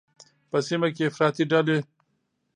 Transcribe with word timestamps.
په 0.49 0.57
سیمه 0.67 0.87
کې 0.95 1.03
افراطي 1.09 1.43
ډلې 1.51 1.77